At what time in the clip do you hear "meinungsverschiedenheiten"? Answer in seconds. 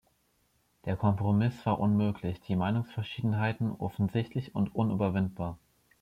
2.55-3.71